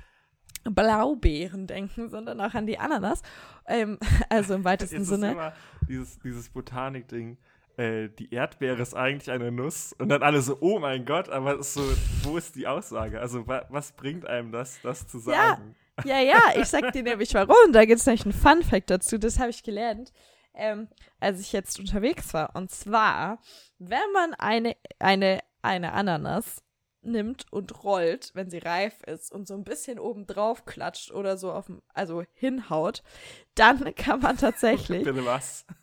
[0.66, 3.22] Blaubeeren denken, sondern auch an die Ananas.
[3.66, 3.98] Ähm,
[4.30, 5.28] also im weitesten Jetzt Sinne.
[5.28, 5.54] Ist immer
[5.88, 7.38] dieses, dieses Botanik-Ding.
[7.78, 9.94] Äh, die Erdbeere ist eigentlich eine Nuss.
[9.94, 11.84] Und dann alle so, oh mein Gott, aber ist so,
[12.24, 13.22] wo ist die Aussage?
[13.22, 15.76] Also, wa was bringt einem das, das zu sagen?
[16.04, 17.72] Ja, ja, ja ich sag dir nämlich warum.
[17.72, 20.12] Da gibt es nämlich einen Fun-Fact dazu, das habe ich gelernt.
[20.54, 22.56] Ähm, als ich jetzt unterwegs war.
[22.56, 23.40] Und zwar,
[23.80, 26.62] wenn man eine, eine, eine Ananas
[27.04, 31.38] nimmt und rollt, wenn sie reif ist und so ein bisschen oben drauf klatscht oder
[31.38, 33.04] so auf dem, also hinhaut,
[33.56, 35.04] dann kann man tatsächlich.
[35.04, 35.66] Bitte was?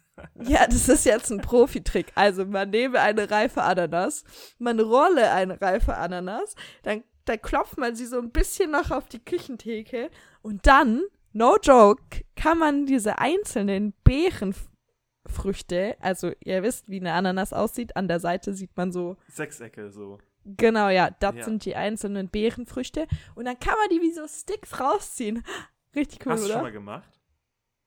[0.42, 2.08] Ja, das ist jetzt ein Profitrick.
[2.16, 4.24] Also man nehme eine reife Ananas,
[4.58, 9.06] man rolle eine reife Ananas, dann, dann klopft man sie so ein bisschen noch auf
[9.06, 10.10] die Küchentheke
[10.42, 17.52] und dann, no joke, kann man diese einzelnen Beerenfrüchte, also ihr wisst, wie eine Ananas
[17.52, 20.18] aussieht, an der Seite sieht man so Sechsecke so.
[20.44, 21.44] Genau, ja, das ja.
[21.44, 23.06] sind die einzelnen Beerenfrüchte.
[23.34, 25.44] Und dann kann man die wie so Sticks rausziehen.
[25.94, 26.48] Richtig cool, Hast oder?
[26.48, 27.20] Hast du schon mal gemacht?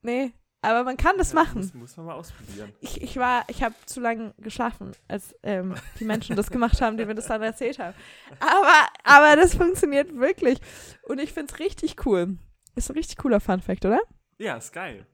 [0.03, 1.61] Nee, aber man kann das ja, machen.
[1.61, 2.71] Muss, muss man mal ausprobieren.
[2.81, 6.97] Ich, ich war, ich habe zu lange geschlafen, als ähm, die Menschen das gemacht haben,
[6.97, 7.95] die mir das dann erzählt haben.
[8.39, 10.59] Aber, aber das funktioniert wirklich.
[11.03, 12.37] Und ich finde es richtig cool.
[12.75, 13.99] Ist ein richtig cooler Fun-Fact, oder?
[14.37, 15.05] Ja, ist geil.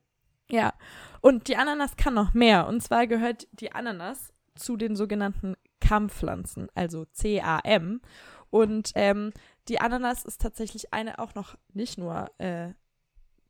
[0.50, 0.74] Ja.
[1.22, 2.68] Und die Ananas kann noch mehr.
[2.68, 8.02] Und zwar gehört die Ananas zu den sogenannten Kampfpflanzen, also C-A-M.
[8.50, 9.34] Und ähm,
[9.68, 12.74] die Ananas ist tatsächlich eine auch noch nicht nur äh,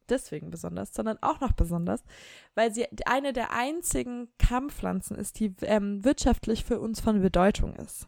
[0.09, 2.03] deswegen besonders, sondern auch noch besonders,
[2.55, 8.07] weil sie eine der einzigen Kampfpflanzen ist, die ähm, wirtschaftlich für uns von Bedeutung ist.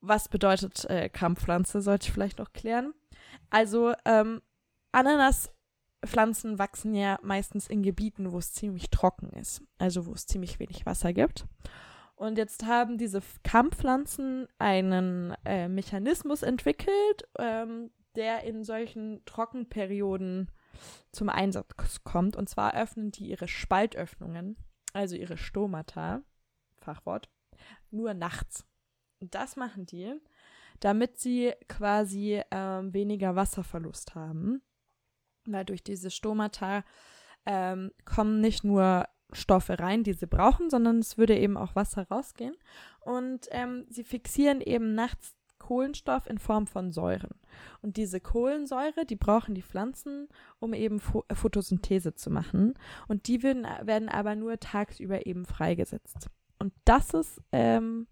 [0.00, 2.94] Was bedeutet äh, Kampfpflanze, sollte ich vielleicht noch klären.
[3.50, 4.40] Also ähm,
[4.96, 10.58] Ananaspflanzen wachsen ja meistens in Gebieten, wo es ziemlich trocken ist, also wo es ziemlich
[10.58, 11.44] wenig Wasser gibt.
[12.14, 20.50] Und jetzt haben diese Kampfpflanzen einen äh, Mechanismus entwickelt, ähm, der in solchen Trockenperioden
[21.12, 22.34] zum Einsatz kommt.
[22.34, 24.56] Und zwar öffnen die ihre Spaltöffnungen,
[24.94, 26.22] also ihre Stomata,
[26.78, 27.28] Fachwort,
[27.90, 28.64] nur nachts.
[29.20, 30.14] Und das machen die,
[30.80, 34.62] damit sie quasi ähm, weniger Wasserverlust haben.
[35.52, 36.84] Weil durch diese Stomata
[37.44, 42.06] ähm, kommen nicht nur Stoffe rein, die sie brauchen, sondern es würde eben auch Wasser
[42.08, 42.56] rausgehen.
[43.00, 47.34] Und ähm, sie fixieren eben nachts Kohlenstoff in Form von Säuren.
[47.82, 50.28] Und diese Kohlensäure, die brauchen die Pflanzen,
[50.60, 52.74] um eben Pho Photosynthese zu machen.
[53.08, 56.28] Und die werden, werden aber nur tagsüber eben freigesetzt.
[56.60, 58.06] Und das ist ähm,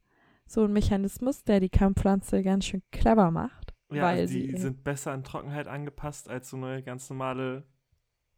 [0.47, 3.64] so ein Mechanismus, der die Kammpflanze ganz schön clever macht.
[3.95, 7.67] Ja, weil die sie, sind besser an Trockenheit angepasst als so eine ganz normale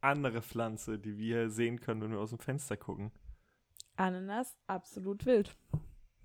[0.01, 3.13] andere Pflanze, die wir sehen können, wenn wir aus dem Fenster gucken.
[3.97, 5.57] Ananas, absolut wild.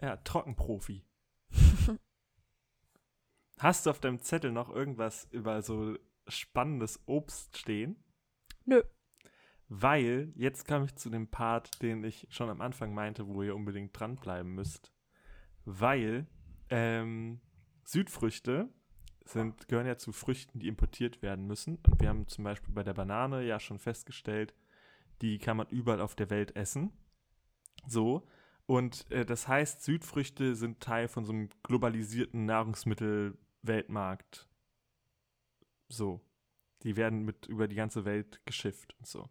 [0.02, 1.06] Ja, Trockenprofi.
[3.60, 5.96] Hast du auf deinem Zettel noch irgendwas über so
[6.28, 8.04] spannendes Obst stehen?
[8.66, 8.82] Nö.
[9.68, 13.56] Weil, jetzt komme ich zu dem Part, den ich schon am Anfang meinte, wo ihr
[13.56, 14.92] unbedingt dranbleiben müsst.
[15.64, 16.28] Weil
[16.70, 17.40] ähm,
[17.86, 18.70] Südfrüchte
[19.26, 21.78] sind, gehören ja zu Früchten, die importiert werden müssen.
[21.88, 24.54] Und wir haben zum Beispiel bei der Banane ja schon festgestellt,
[25.22, 26.92] die kann man überall auf der Welt essen.
[27.88, 28.28] So.
[28.66, 34.48] Und äh, das heißt, Südfrüchte sind Teil von so einem globalisierten Nahrungsmittelweltmarkt.
[35.90, 36.22] So.
[36.84, 39.30] Die werden mit über die ganze Welt geschifft und so.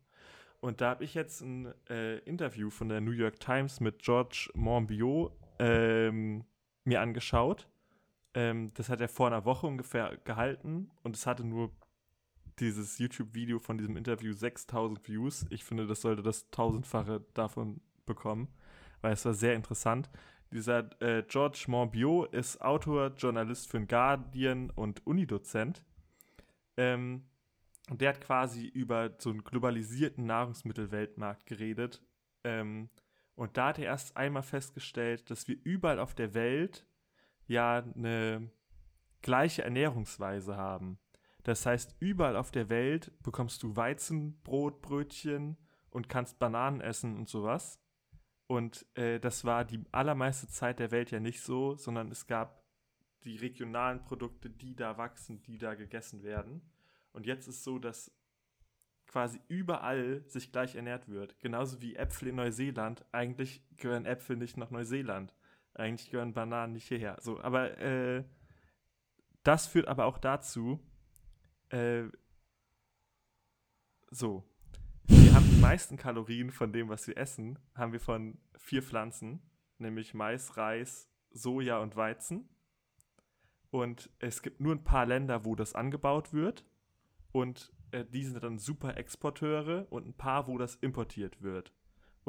[0.61, 4.51] Und da habe ich jetzt ein äh, Interview von der New York Times mit George
[4.55, 6.45] Monbiot ähm,
[6.85, 7.70] mir angeschaut.
[8.35, 11.73] Ähm, das hat er vor einer Woche ungefähr gehalten und es hatte nur
[12.59, 15.47] dieses YouTube-Video von diesem Interview 6000 Views.
[15.51, 18.49] Ich finde, das sollte das tausendfache davon bekommen,
[19.01, 20.11] weil es war sehr interessant.
[20.53, 25.83] Dieser äh, George Monbiot ist Autor, Journalist für den Guardian und Unidozent.
[26.77, 27.25] Ähm,
[27.89, 32.03] und der hat quasi über so einen globalisierten Nahrungsmittelweltmarkt geredet.
[32.45, 32.89] Ähm,
[33.37, 36.87] und da hat er erst einmal festgestellt, dass wir überall auf der Welt
[37.51, 38.49] ja eine
[39.23, 40.99] gleiche Ernährungsweise haben.
[41.43, 45.57] Das heißt, überall auf der Welt bekommst du Weizenbrot, Brötchen
[45.91, 47.81] und kannst Bananen essen und sowas.
[48.47, 52.65] Und äh, das war die allermeiste Zeit der Welt ja nicht so, sondern es gab
[53.25, 56.63] die regionalen Produkte, die da wachsen, die da gegessen werden.
[57.13, 58.13] Und jetzt ist so, dass
[59.07, 61.39] quasi überall sich gleich ernährt wird.
[61.41, 63.05] Genauso wie Äpfel in Neuseeland.
[63.11, 65.35] Eigentlich gehören Äpfel nicht nach Neuseeland.
[65.75, 67.17] Eigentlich gehören Bananen nicht hierher.
[67.21, 68.25] So, aber äh,
[69.43, 70.81] das führt aber auch dazu,
[71.71, 72.05] äh,
[74.11, 74.45] so,
[75.05, 79.41] wir haben die meisten Kalorien von dem, was wir essen, haben wir von vier Pflanzen,
[79.79, 82.49] nämlich Mais, Reis, Soja und Weizen.
[83.71, 86.65] Und es gibt nur ein paar Länder, wo das angebaut wird.
[87.33, 91.73] Und äh, die sind dann super Exporteure und ein paar, wo das importiert wird.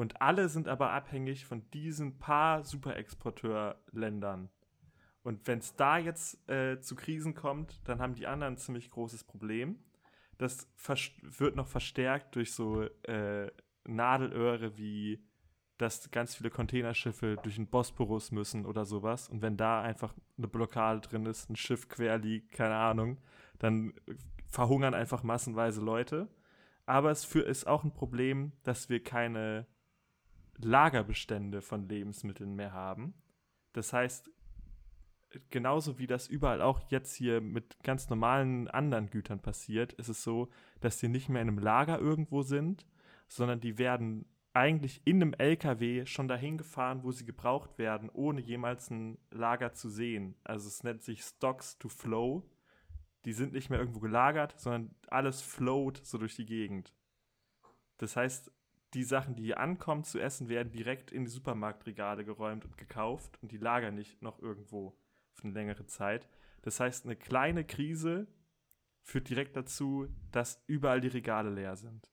[0.01, 4.49] Und alle sind aber abhängig von diesen paar Super-Exporteur-Ländern.
[5.21, 8.89] Und wenn es da jetzt äh, zu Krisen kommt, dann haben die anderen ein ziemlich
[8.89, 9.77] großes Problem.
[10.39, 10.67] Das
[11.21, 13.51] wird noch verstärkt durch so äh,
[13.83, 15.23] Nadelöhre wie,
[15.77, 19.29] dass ganz viele Containerschiffe durch den Bosporus müssen oder sowas.
[19.29, 23.19] Und wenn da einfach eine Blockade drin ist, ein Schiff quer liegt, keine Ahnung,
[23.59, 23.93] dann
[24.47, 26.27] verhungern einfach massenweise Leute.
[26.87, 29.67] Aber es ist auch ein Problem, dass wir keine
[30.57, 33.13] Lagerbestände von Lebensmitteln mehr haben.
[33.73, 34.29] Das heißt,
[35.49, 40.23] genauso wie das überall auch jetzt hier mit ganz normalen anderen Gütern passiert, ist es
[40.23, 40.49] so,
[40.81, 42.85] dass die nicht mehr in einem Lager irgendwo sind,
[43.27, 48.41] sondern die werden eigentlich in einem LKW schon dahin gefahren, wo sie gebraucht werden, ohne
[48.41, 50.35] jemals ein Lager zu sehen.
[50.43, 52.43] Also es nennt sich Stocks to Flow.
[53.23, 56.93] Die sind nicht mehr irgendwo gelagert, sondern alles float so durch die Gegend.
[57.97, 58.51] Das heißt,
[58.93, 63.37] die Sachen, die hier ankommen zu essen, werden direkt in die Supermarktregale geräumt und gekauft
[63.41, 64.97] und die lagern nicht noch irgendwo
[65.33, 66.27] für eine längere Zeit.
[66.61, 68.27] Das heißt, eine kleine Krise
[69.01, 72.09] führt direkt dazu, dass überall die Regale leer sind.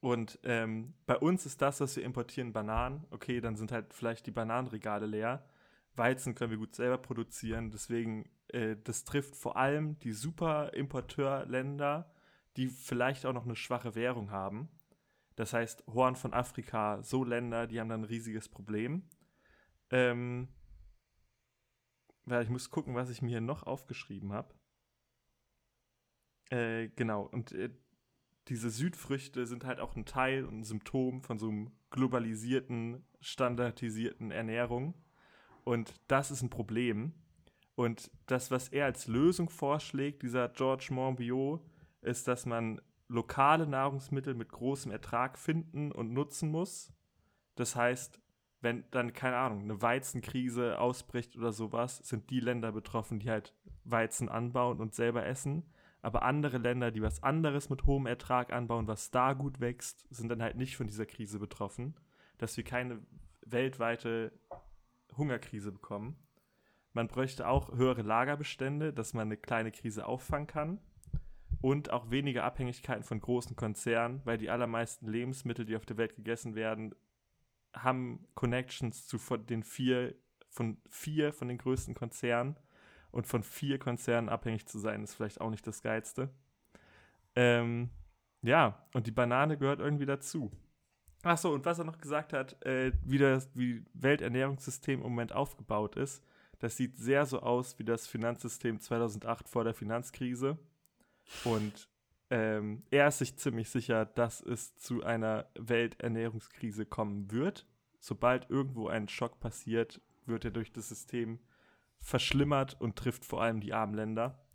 [0.00, 3.06] Und ähm, bei uns ist das, was wir importieren, Bananen.
[3.10, 5.48] Okay, dann sind halt vielleicht die Bananenregale leer.
[5.96, 7.70] Weizen können wir gut selber produzieren.
[7.70, 12.12] Deswegen, äh, das trifft vor allem die Super-Importeurländer,
[12.58, 14.68] die vielleicht auch noch eine schwache Währung haben.
[15.36, 19.08] Das heißt, Horn von Afrika, so Länder, die haben dann ein riesiges Problem.
[19.90, 20.48] Ähm,
[22.24, 24.54] weil ich muss gucken, was ich mir noch aufgeschrieben habe.
[26.50, 27.70] Äh, genau, und äh,
[28.48, 34.30] diese Südfrüchte sind halt auch ein Teil und ein Symptom von so einem globalisierten, standardisierten
[34.30, 34.94] Ernährung.
[35.64, 37.14] Und das ist ein Problem.
[37.74, 41.64] Und das, was er als Lösung vorschlägt, dieser George Monbiot,
[42.02, 46.92] ist, dass man lokale Nahrungsmittel mit großem Ertrag finden und nutzen muss.
[47.54, 48.20] Das heißt,
[48.60, 53.54] wenn dann, keine Ahnung, eine Weizenkrise ausbricht oder sowas, sind die Länder betroffen, die halt
[53.84, 55.64] Weizen anbauen und selber essen.
[56.00, 60.28] Aber andere Länder, die was anderes mit hohem Ertrag anbauen, was da gut wächst, sind
[60.28, 61.94] dann halt nicht von dieser Krise betroffen.
[62.38, 63.00] Dass wir keine
[63.46, 64.32] weltweite
[65.16, 66.16] Hungerkrise bekommen.
[66.92, 70.78] Man bräuchte auch höhere Lagerbestände, dass man eine kleine Krise auffangen kann.
[71.64, 76.14] Und auch weniger Abhängigkeiten von großen Konzernen, weil die allermeisten Lebensmittel, die auf der Welt
[76.14, 76.94] gegessen werden,
[77.74, 80.14] haben Connections zu den vier,
[80.50, 82.58] von vier von den größten Konzernen.
[83.12, 86.28] Und von vier Konzernen abhängig zu sein, ist vielleicht auch nicht das Geilste.
[87.34, 87.88] Ähm,
[88.42, 90.52] ja, und die Banane gehört irgendwie dazu.
[91.22, 95.96] Achso, und was er noch gesagt hat, äh, wie das wie Welternährungssystem im Moment aufgebaut
[95.96, 96.22] ist,
[96.58, 100.58] das sieht sehr so aus wie das Finanzsystem 2008 vor der Finanzkrise.
[101.44, 101.88] Und
[102.30, 107.66] ähm, er ist sich ziemlich sicher, dass es zu einer Welternährungskrise kommen wird.
[108.00, 111.38] Sobald irgendwo ein Schock passiert, wird er durch das System
[112.00, 114.46] verschlimmert und trifft vor allem die armen Länder,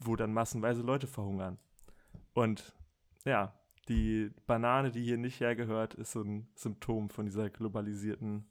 [0.00, 1.58] wo dann massenweise Leute verhungern.
[2.34, 2.74] Und
[3.24, 8.48] ja, die Banane, die hier nicht hergehört, ist so ein Symptom von dieser globalisierten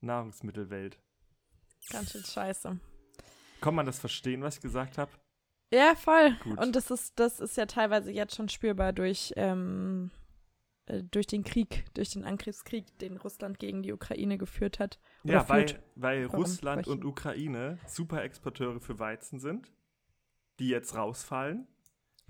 [0.00, 0.98] Nahrungsmittelwelt.
[1.90, 2.78] Ganz schön scheiße.
[3.60, 5.10] Kann man das verstehen, was ich gesagt habe?
[5.72, 6.36] Ja, voll.
[6.44, 6.58] Gut.
[6.58, 10.10] Und das ist, das ist ja teilweise jetzt schon spürbar durch, ähm,
[10.86, 15.00] äh, durch den Krieg, durch den Angriffskrieg, den Russland gegen die Ukraine geführt hat.
[15.24, 15.82] Ja, weil, führt.
[15.96, 17.06] weil Warum Russland und sprechen?
[17.08, 19.72] Ukraine Superexporteure für Weizen sind,
[20.60, 21.66] die jetzt rausfallen.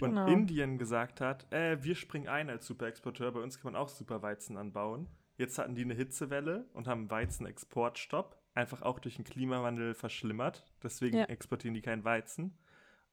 [0.00, 0.26] Und Genau.
[0.26, 4.56] Indien gesagt hat, äh, wir springen ein als Superexporteur, bei uns kann man auch Superweizen
[4.56, 5.08] anbauen.
[5.36, 10.64] Jetzt hatten die eine Hitzewelle und haben einen Weizenexportstopp, einfach auch durch den Klimawandel verschlimmert.
[10.82, 11.24] Deswegen Ja.
[11.26, 12.58] exportieren die kein Weizen.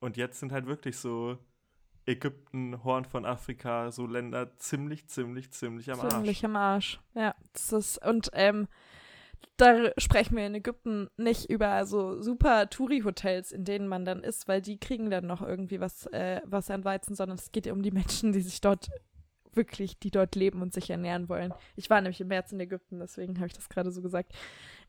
[0.02, 1.38] Und jetzt sind halt wirklich so
[2.06, 6.14] Ägypten, Horn von Afrika, so Länder ziemlich, ziemlich, ziemlich am Arsch.
[6.14, 7.00] Ziemlich am Arsch.
[7.14, 8.68] Ja, das ist, und ähm,
[9.58, 14.48] da sprechen wir in Ägypten nicht über so super Touri-Hotels, in denen man dann ist,
[14.48, 17.84] weil die kriegen dann noch irgendwie was, äh, was an Weizen, sondern es geht um
[17.84, 18.90] die Menschen, die sich dort
[19.54, 21.54] wirklich, die dort leben und sich ernähren wollen.
[21.76, 24.34] Ich war nämlich im März in Ägypten, deswegen habe ich das gerade so gesagt.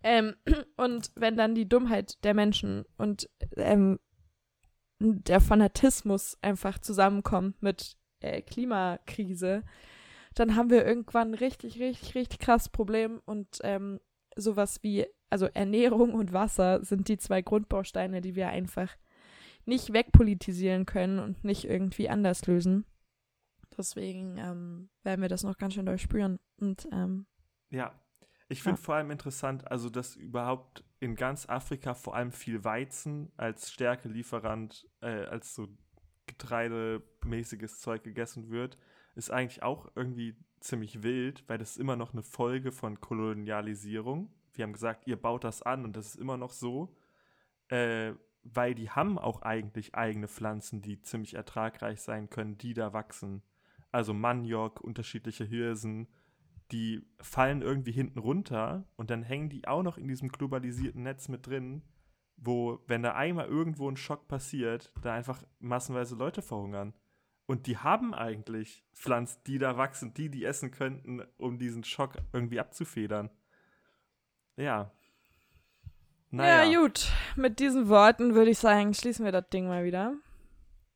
[0.03, 0.37] Ähm,
[0.77, 3.99] und wenn dann die Dummheit der Menschen und ähm,
[5.03, 9.63] der Fanatismus einfach zusammenkommt mit äh, Klimakrise,
[10.35, 14.01] dann haben wir irgendwann ein richtig, richtig, richtig krasses Problem und ähm,
[14.37, 18.97] sowas wie, also Ernährung und Wasser sind die zwei Grundbausteine, die wir einfach
[19.65, 22.85] nicht wegpolitisieren können und nicht irgendwie anders lösen.
[23.77, 26.39] Deswegen ähm, werden wir das noch ganz schön durchspüren.
[26.61, 27.27] Und ähm,
[27.71, 27.93] Ja,
[28.49, 28.85] ich finde Ja.
[28.85, 34.89] vor allem interessant, also dass überhaupt in ganz Afrika vor allem viel Weizen als Stärkelieferant,
[35.01, 35.67] äh, als so
[36.27, 38.79] getreidemäßiges Zeug gegessen wird,
[39.17, 44.33] ist eigentlich auch irgendwie ziemlich wild, weil das ist immer noch eine Folge von Kolonialisierung.
[44.53, 46.95] Wir haben gesagt, ihr baut das an und das ist immer noch so,
[47.67, 48.13] äh,
[48.45, 53.43] weil die haben auch eigentlich eigene Pflanzen, die ziemlich ertragreich sein können, die da wachsen.
[53.91, 56.07] Also Maniok, unterschiedliche Hirsen,
[56.71, 61.29] die fallen irgendwie hinten runter und dann hängen die auch noch in diesem globalisierten Netz
[61.29, 61.83] mit drin,
[62.37, 66.95] wo, wenn da einmal irgendwo ein Schock passiert, da einfach massenweise Leute verhungern.
[67.47, 72.17] Und die haben eigentlich Pflanzen, die da wachsen, die die essen könnten, um diesen Schock
[72.33, 73.31] irgendwie abzufedern.
[74.57, 74.91] Ja.
[76.31, 76.65] Naja.
[76.65, 77.11] ja, gut.
[77.37, 80.15] Mit diesen Worten würde ich sagen, schließen wir das Ding mal wieder.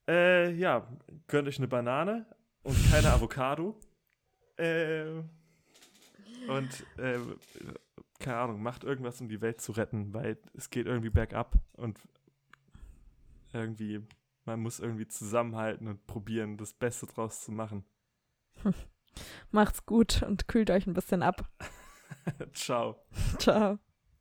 [0.09, 0.89] Äh, ja,
[1.27, 2.27] gönnt euch eine Banane
[2.63, 3.79] und keine Avocado.
[4.57, 5.23] Äh,
[6.49, 7.19] und, äh,
[8.19, 11.99] keine Ahnung, macht irgendwas, um die Welt zu retten, weil es geht irgendwie bergab und
[13.53, 14.07] irgendwie,
[14.45, 17.85] man muss irgendwie zusammenhalten und probieren, das Beste draus zu machen.
[19.51, 21.49] Macht's gut und kühlt euch ein bisschen ab.
[22.53, 22.97] Ciao.
[23.39, 23.79] Ciao.